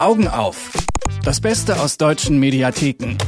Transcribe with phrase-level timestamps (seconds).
[0.00, 0.72] Augen auf.
[1.24, 3.18] Das Beste aus deutschen Mediatheken.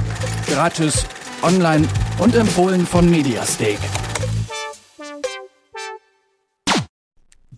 [0.46, 1.06] Gratis,
[1.42, 1.86] online
[2.18, 3.76] und empfohlen von Mediastake.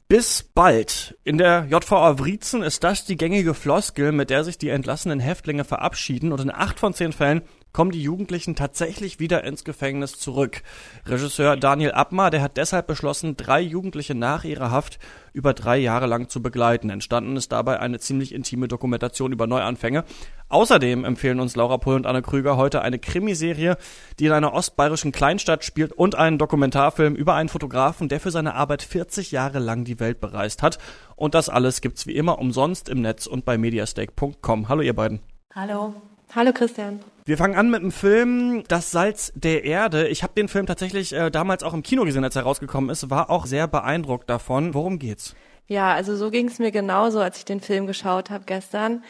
[0.09, 1.17] Bis bald.
[1.23, 5.63] In der JVA Wriezen ist das die gängige Floskel, mit der sich die entlassenen Häftlinge
[5.63, 7.43] verabschieden und in acht von zehn Fällen
[7.75, 10.63] kommen die Jugendlichen tatsächlich wieder ins Gefängnis zurück.
[11.05, 14.99] Regisseur Daniel Abmar, der hat deshalb beschlossen, drei Jugendliche nach ihrer Haft
[15.35, 16.89] über drei Jahre lang zu begleiten.
[16.89, 20.05] Entstanden ist dabei eine ziemlich intime Dokumentation über Neuanfänge.
[20.49, 23.77] Außerdem empfehlen uns Laura Pull und Anne Krüger heute eine Krimiserie,
[24.21, 28.55] die in einer ostbayerischen Kleinstadt spielt und einen Dokumentarfilm über einen Fotografen, der für seine
[28.55, 30.79] Arbeit 40 Jahre lang die Welt bereist hat.
[31.17, 34.69] Und das alles gibt's wie immer umsonst im Netz und bei mediastake.com.
[34.69, 35.19] Hallo ihr beiden.
[35.53, 35.95] Hallo.
[36.33, 37.01] Hallo Christian.
[37.27, 40.09] Wir fangen an mit dem Film Das Salz der Erde.
[40.09, 43.09] Ich habe den Film tatsächlich äh, damals auch im Kino gesehen, als er rausgekommen ist,
[43.11, 44.75] war auch sehr beeindruckt davon.
[44.75, 45.35] Worum geht's?
[45.67, 49.03] Ja, also so ging es mir genauso, als ich den Film geschaut habe gestern.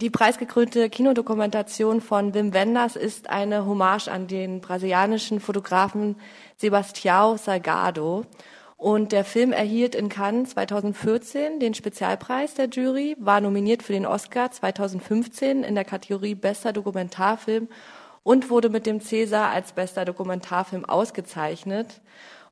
[0.00, 6.16] Die preisgekrönte Kinodokumentation von Wim Wenders ist eine Hommage an den brasilianischen Fotografen
[6.60, 8.26] Sebastião Salgado.
[8.84, 14.04] Und der Film erhielt in Cannes 2014 den Spezialpreis der Jury, war nominiert für den
[14.04, 17.68] Oscar 2015 in der Kategorie Bester Dokumentarfilm
[18.24, 22.02] und wurde mit dem Cäsar als bester Dokumentarfilm ausgezeichnet.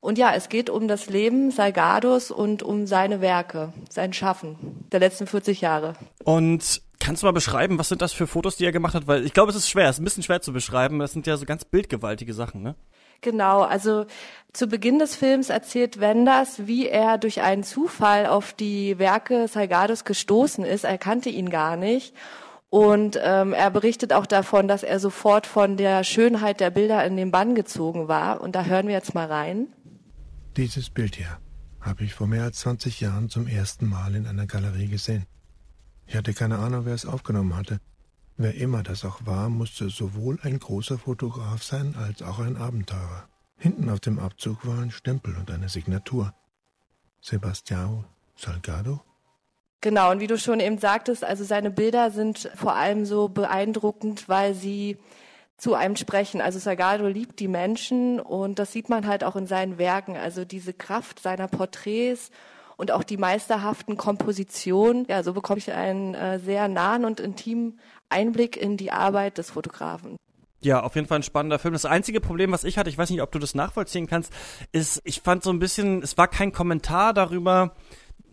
[0.01, 5.01] Und ja, es geht um das Leben Salgados und um seine Werke, sein Schaffen der
[5.01, 5.93] letzten 40 Jahre.
[6.23, 9.05] Und kannst du mal beschreiben, was sind das für Fotos, die er gemacht hat?
[9.05, 10.97] Weil ich glaube, es ist schwer, es ist ein bisschen schwer zu beschreiben.
[10.97, 12.75] Das sind ja so ganz bildgewaltige Sachen, ne?
[13.23, 14.05] Genau, also
[14.51, 20.05] zu Beginn des Films erzählt Wenders, wie er durch einen Zufall auf die Werke Salgados
[20.05, 20.83] gestoßen ist.
[20.83, 22.13] Er kannte ihn gar nicht.
[22.69, 27.17] Und ähm, er berichtet auch davon, dass er sofort von der Schönheit der Bilder in
[27.17, 28.41] den Bann gezogen war.
[28.41, 29.67] Und da hören wir jetzt mal rein.
[30.57, 31.39] Dieses Bild hier
[31.81, 35.25] habe ich vor mehr als 20 Jahren zum ersten Mal in einer Galerie gesehen.
[36.05, 37.79] Ich hatte keine Ahnung, wer es aufgenommen hatte.
[38.37, 43.27] Wer immer das auch war, musste sowohl ein großer Fotograf sein als auch ein Abenteurer.
[43.57, 46.33] Hinten auf dem Abzug war ein Stempel und eine Signatur.
[47.21, 48.03] Sebastião
[48.35, 49.01] Salgado?
[49.81, 54.27] Genau, und wie du schon eben sagtest, also seine Bilder sind vor allem so beeindruckend,
[54.29, 54.97] weil sie
[55.57, 56.41] zu einem sprechen.
[56.41, 60.17] Also Salgado liebt die Menschen und das sieht man halt auch in seinen Werken.
[60.17, 62.31] Also diese Kraft seiner Porträts
[62.77, 65.05] und auch die meisterhaften Kompositionen.
[65.09, 67.79] Ja, so bekomme ich einen äh, sehr nahen und intimen
[68.09, 70.17] Einblick in die Arbeit des Fotografen.
[70.61, 71.73] Ja, auf jeden Fall ein spannender Film.
[71.73, 74.31] Das einzige Problem, was ich hatte, ich weiß nicht, ob du das nachvollziehen kannst,
[74.71, 77.75] ist, ich fand so ein bisschen, es war kein Kommentar darüber,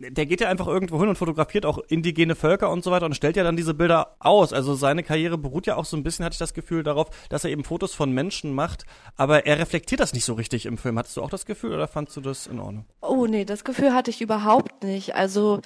[0.09, 3.15] der geht ja einfach irgendwo hin und fotografiert auch indigene Völker und so weiter und
[3.15, 4.53] stellt ja dann diese Bilder aus.
[4.53, 7.43] Also seine Karriere beruht ja auch so ein bisschen, hatte ich das Gefühl, darauf, dass
[7.43, 8.85] er eben Fotos von Menschen macht,
[9.15, 10.97] aber er reflektiert das nicht so richtig im Film.
[10.97, 12.85] Hattest du auch das Gefühl oder fandst du das in Ordnung?
[13.01, 15.15] Oh nee, das Gefühl hatte ich überhaupt nicht.
[15.15, 15.61] Also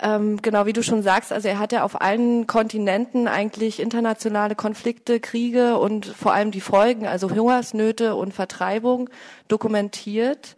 [0.00, 4.54] ähm, genau wie du schon sagst, also er hat ja auf allen Kontinenten eigentlich internationale
[4.54, 9.10] Konflikte, Kriege und vor allem die Folgen, also Hungersnöte und Vertreibung
[9.48, 10.56] dokumentiert.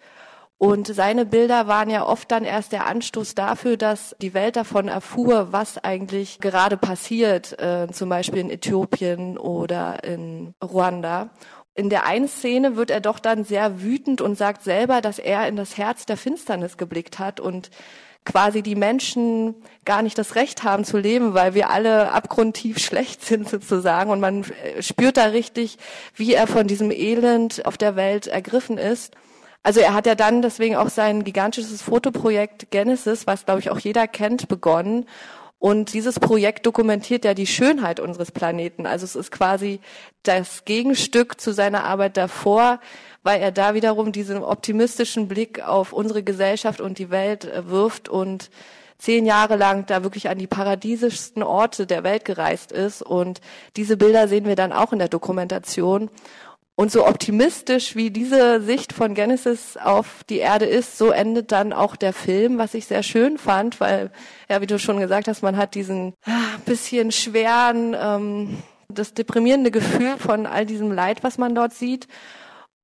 [0.62, 4.88] Und seine Bilder waren ja oft dann erst der Anstoß dafür, dass die Welt davon
[4.88, 11.30] erfuhr, was eigentlich gerade passiert, äh, zum Beispiel in Äthiopien oder in Ruanda.
[11.74, 15.48] In der einen Szene wird er doch dann sehr wütend und sagt selber, dass er
[15.48, 17.70] in das Herz der Finsternis geblickt hat und
[18.26, 19.54] quasi die Menschen
[19.86, 24.10] gar nicht das Recht haben zu leben, weil wir alle abgrundtief schlecht sind sozusagen.
[24.10, 25.78] Und man äh, spürt da richtig,
[26.16, 29.16] wie er von diesem Elend auf der Welt ergriffen ist.
[29.62, 33.78] Also er hat ja dann deswegen auch sein gigantisches Fotoprojekt Genesis, was glaube ich auch
[33.78, 35.06] jeder kennt, begonnen.
[35.58, 38.86] Und dieses Projekt dokumentiert ja die Schönheit unseres Planeten.
[38.86, 39.80] Also es ist quasi
[40.22, 42.80] das Gegenstück zu seiner Arbeit davor,
[43.22, 48.08] weil er da wiederum diesen optimistischen Blick auf unsere Gesellschaft und die Welt äh, wirft
[48.08, 48.50] und
[48.96, 53.02] zehn Jahre lang da wirklich an die paradiesischsten Orte der Welt gereist ist.
[53.02, 53.42] Und
[53.76, 56.10] diese Bilder sehen wir dann auch in der Dokumentation.
[56.80, 61.74] Und so optimistisch wie diese Sicht von Genesis auf die Erde ist, so endet dann
[61.74, 64.10] auch der Film, was ich sehr schön fand, weil,
[64.48, 69.70] ja, wie du schon gesagt hast, man hat diesen ah, bisschen schweren, ähm, das deprimierende
[69.70, 72.08] Gefühl von all diesem Leid, was man dort sieht.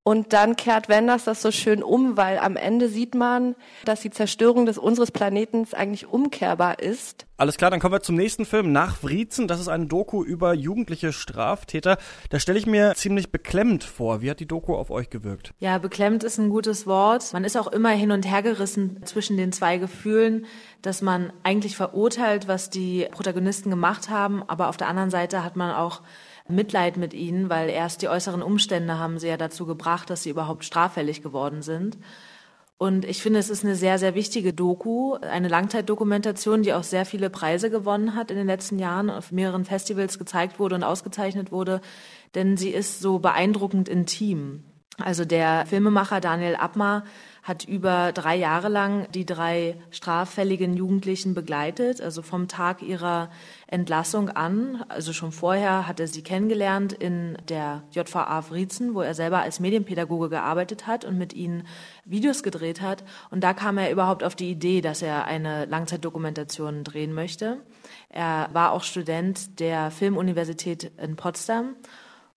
[0.07, 4.09] Und dann kehrt Wenders das so schön um, weil am Ende sieht man, dass die
[4.09, 7.25] Zerstörung des unseres Planetens eigentlich umkehrbar ist.
[7.35, 9.49] Alles klar, dann kommen wir zum nächsten Film, Nach Wriezen.
[9.49, 11.97] Das ist eine Doku über jugendliche Straftäter.
[12.29, 14.21] Da stelle ich mir ziemlich beklemmt vor.
[14.21, 15.53] Wie hat die Doku auf euch gewirkt?
[15.59, 17.33] Ja, beklemmt ist ein gutes Wort.
[17.33, 20.45] Man ist auch immer hin und her gerissen zwischen den zwei Gefühlen,
[20.83, 25.57] dass man eigentlich verurteilt, was die Protagonisten gemacht haben, aber auf der anderen Seite hat
[25.57, 26.01] man auch
[26.49, 30.29] Mitleid mit ihnen, weil erst die äußeren Umstände haben sie ja dazu gebracht, dass sie
[30.29, 31.97] überhaupt straffällig geworden sind.
[32.79, 37.05] Und ich finde, es ist eine sehr, sehr wichtige Doku, eine Langzeitdokumentation, die auch sehr
[37.05, 41.51] viele Preise gewonnen hat in den letzten Jahren, auf mehreren Festivals gezeigt wurde und ausgezeichnet
[41.51, 41.81] wurde,
[42.35, 44.63] denn sie ist so beeindruckend intim.
[44.99, 47.03] Also der Filmemacher Daniel Abmar
[47.47, 53.29] hat über drei Jahre lang die drei straffälligen Jugendlichen begleitet, also vom Tag ihrer
[53.67, 54.83] Entlassung an.
[54.89, 59.61] Also schon vorher hat er sie kennengelernt in der JVA Vriezen, wo er selber als
[59.61, 61.65] Medienpädagoge gearbeitet hat und mit ihnen
[62.03, 63.05] Videos gedreht hat.
[63.31, 67.61] Und da kam er überhaupt auf die Idee, dass er eine Langzeitdokumentation drehen möchte.
[68.09, 71.75] Er war auch Student der Filmuniversität in Potsdam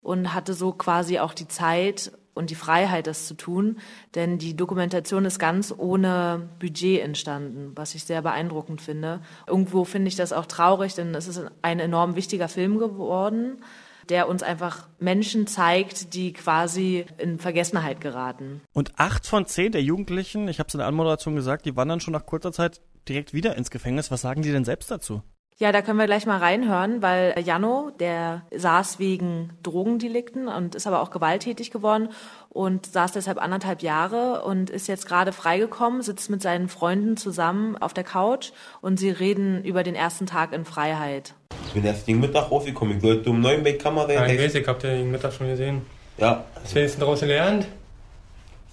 [0.03, 3.79] und hatte so quasi auch die Zeit und die Freiheit, das zu tun.
[4.17, 9.21] Denn die Dokumentation ist ganz ohne Budget entstanden, was ich sehr beeindruckend finde.
[9.47, 13.63] Irgendwo finde ich das auch traurig, denn es ist ein enorm wichtiger Film geworden,
[14.09, 18.61] der uns einfach Menschen zeigt, die quasi in Vergessenheit geraten.
[18.73, 22.01] Und acht von zehn der Jugendlichen, ich habe es in der Anmoderation gesagt, die wandern
[22.01, 24.11] schon nach kurzer Zeit direkt wieder ins Gefängnis.
[24.11, 25.23] Was sagen die denn selbst dazu?
[25.61, 30.87] Ja, da können wir gleich mal reinhören, weil Jano, der saß wegen Drogendelikten und ist
[30.87, 32.09] aber auch gewalttätig geworden
[32.49, 37.77] und saß deshalb anderthalb Jahre und ist jetzt gerade freigekommen, sitzt mit seinen Freunden zusammen
[37.77, 41.35] auf der Couch und sie reden über den ersten Tag in Freiheit.
[41.67, 42.97] Ich bin erst gegen Mittag rausgekommen.
[42.97, 44.11] Ich wollte um neun bei Kamera.
[44.11, 45.83] Ja, ich weiß, ich hab den gegen Mittag schon gesehen.
[46.17, 46.43] Ja.
[46.63, 47.67] Was willst du daraus gelernt?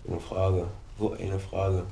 [0.08, 0.64] Eine Frage.
[0.98, 1.84] So eine Frage.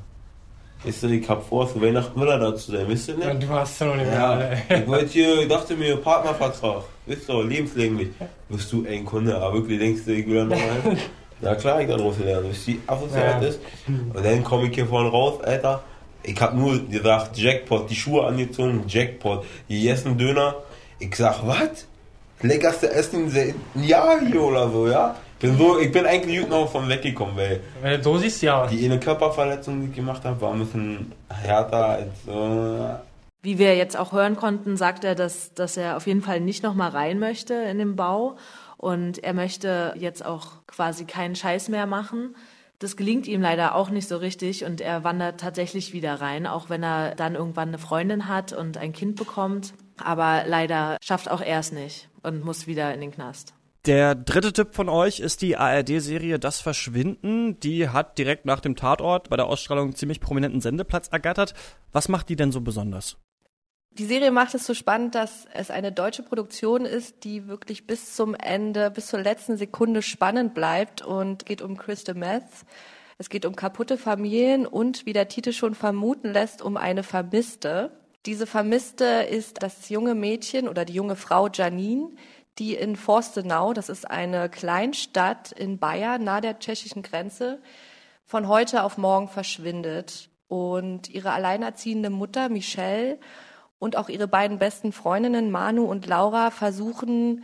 [0.83, 3.25] Weißt du, ich hab vor, zu Weihnachten wieder da zu sein, wisst ihr nicht?
[3.27, 4.57] Ja, du hast ja noch nicht Ja, mehr.
[4.81, 6.83] ich wollte hier, ich dachte mir, Partnervertrag.
[7.07, 8.09] Wisst ihr, lebenslänglich.
[8.49, 10.97] Bist du ein Kunde, aber wirklich denkst du, ich will da nochmal
[11.41, 13.47] Na klar, ich daraus gelernt, wisst ihr, asozial Ja.
[13.47, 13.59] ist.
[13.87, 15.83] Und dann komme ich hier vorne raus, Alter.
[16.23, 20.55] Ich hab nur gesagt, Jackpot, die Schuhe angezogen, Jackpot, die essen Döner.
[20.99, 21.85] Ich sag, was?
[22.41, 25.15] Leckerste Essen seit einem Jahr hier oder so, ja?
[25.45, 28.67] Bin so, ich bin eigentlich gut noch von weggekommen, weil Wenn du so siehst, ja.
[28.67, 32.99] die eine Körperverletzung, die ich gemacht habe, war ein bisschen härter als äh,
[33.41, 36.63] Wie wir jetzt auch hören konnten, sagt er, dass, dass er auf jeden Fall nicht
[36.63, 38.37] nochmal rein möchte in den Bau
[38.77, 42.35] und er möchte jetzt auch quasi keinen Scheiß mehr machen.
[42.79, 46.69] Das gelingt ihm leider auch nicht so richtig und er wandert tatsächlich wieder rein, auch
[46.69, 49.73] wenn er dann irgendwann eine Freundin hat und ein Kind bekommt.
[50.03, 53.54] Aber leider schafft auch er es nicht und muss wieder in den Knast.
[53.85, 57.59] Der dritte Tipp von euch ist die ARD-Serie Das Verschwinden.
[57.59, 61.53] Die hat direkt nach dem Tatort bei der Ausstrahlung ziemlich prominenten Sendeplatz ergattert.
[61.91, 63.17] Was macht die denn so besonders?
[63.91, 68.15] Die Serie macht es so spannend, dass es eine deutsche Produktion ist, die wirklich bis
[68.15, 72.65] zum Ende, bis zur letzten Sekunde spannend bleibt und geht um Crystal Meth.
[73.19, 77.91] Es geht um kaputte Familien und, wie der Titel schon vermuten lässt, um eine Vermisste.
[78.25, 82.09] Diese Vermisste ist das junge Mädchen oder die junge Frau Janine,
[82.59, 87.59] die in Forstenau, das ist eine Kleinstadt in Bayern, nahe der tschechischen Grenze,
[88.25, 90.29] von heute auf morgen verschwindet.
[90.47, 93.19] Und ihre alleinerziehende Mutter Michelle
[93.79, 97.43] und auch ihre beiden besten Freundinnen Manu und Laura versuchen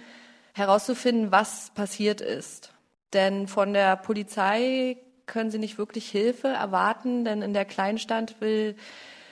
[0.54, 2.74] herauszufinden, was passiert ist.
[3.14, 8.76] Denn von der Polizei können sie nicht wirklich Hilfe erwarten, denn in der Kleinstadt will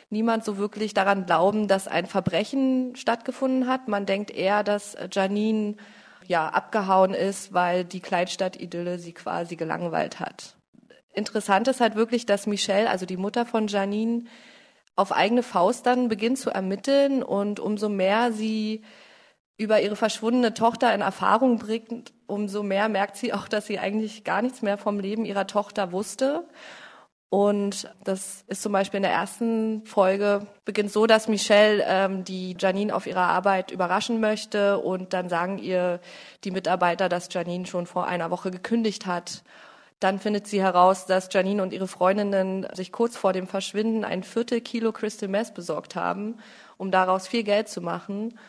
[0.09, 3.87] niemand so wirklich daran glauben, dass ein Verbrechen stattgefunden hat.
[3.87, 5.75] Man denkt eher, dass Janine
[6.25, 10.55] ja abgehauen ist, weil die Kleinstadt-Idylle sie quasi gelangweilt hat.
[11.13, 14.25] Interessant ist halt wirklich, dass Michelle, also die Mutter von Janine,
[14.95, 18.83] auf eigene Faust dann beginnt zu ermitteln und umso mehr sie
[19.57, 24.23] über ihre verschwundene Tochter in Erfahrung bringt, umso mehr merkt sie auch, dass sie eigentlich
[24.23, 26.47] gar nichts mehr vom Leben ihrer Tochter wusste.
[27.29, 32.55] Und das ist zum Beispiel in der ersten Folge beginnt so, dass Michelle ähm, die
[32.59, 35.99] Janine auf ihrer Arbeit überraschen möchte und dann sagen ihr
[36.43, 39.43] die Mitarbeiter, dass Janine schon vor einer Woche gekündigt hat.
[39.99, 44.23] Dann findet sie heraus, dass Janine und ihre Freundinnen sich kurz vor dem Verschwinden ein
[44.23, 46.37] Viertel Kilo Crystal Meth besorgt haben,
[46.77, 48.39] um daraus viel Geld zu machen.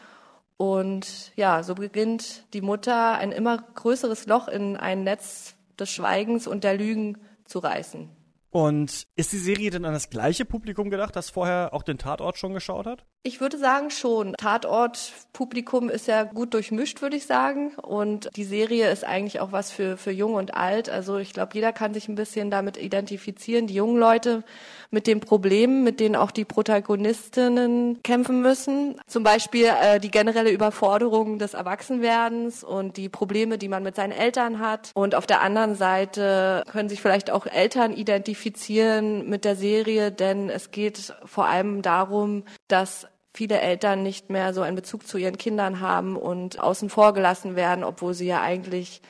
[0.57, 6.47] Und ja, so beginnt die Mutter ein immer größeres Loch in ein Netz des Schweigens
[6.47, 8.20] und der Lügen zu reißen.
[8.51, 12.37] Und ist die Serie denn an das gleiche Publikum gedacht, das vorher auch den Tatort
[12.37, 13.05] schon geschaut hat?
[13.23, 14.33] Ich würde sagen schon.
[14.33, 17.75] Tatort-Publikum ist ja gut durchmischt, würde ich sagen.
[17.77, 20.91] Und die Serie ist eigentlich auch was für, für Jung und Alt.
[20.91, 23.69] Also ich glaube, jeder kann sich ein bisschen damit identifizieren.
[23.69, 24.43] Die jungen Leute
[24.91, 29.01] mit den Problemen, mit denen auch die Protagonistinnen kämpfen müssen.
[29.07, 34.13] Zum Beispiel äh, die generelle Überforderung des Erwachsenwerdens und die Probleme, die man mit seinen
[34.13, 34.91] Eltern hat.
[34.95, 40.51] Und auf der anderen Seite können sich vielleicht auch Eltern identifizieren mit der Serie, denn
[40.51, 45.39] es geht vor allem darum, dass viele Eltern nicht mehr so einen Bezug zu ihren
[45.39, 49.03] Kindern haben und außen vor gelassen werden, obwohl sie ja eigentlich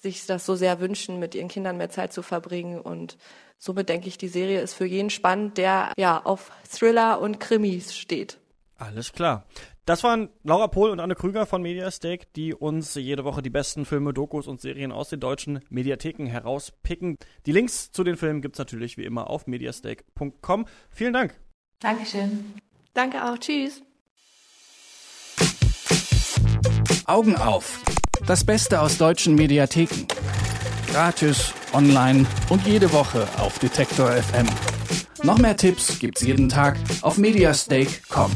[0.00, 3.16] sich das so sehr wünschen, mit ihren Kindern mehr Zeit zu verbringen und
[3.58, 7.96] somit denke ich, die Serie ist für jeden spannend, der ja auf Thriller und Krimis
[7.96, 8.38] steht.
[8.76, 9.44] Alles klar.
[9.88, 13.86] Das waren Laura Pohl und Anne Krüger von Mediastake, die uns jede Woche die besten
[13.86, 17.16] Filme, Dokus und Serien aus den deutschen Mediatheken herauspicken.
[17.46, 20.66] Die Links zu den Filmen gibt's natürlich wie immer auf mediastake.com.
[20.90, 21.40] Vielen Dank.
[21.80, 22.52] Dankeschön.
[22.92, 23.38] Danke auch.
[23.38, 23.82] Tschüss.
[27.06, 27.82] Augen auf.
[28.26, 30.06] Das Beste aus deutschen Mediatheken.
[30.92, 34.46] Gratis, online und jede Woche auf Detektor FM.
[35.22, 38.30] Noch mehr Tipps gibt's jeden Tag auf mediastake.com.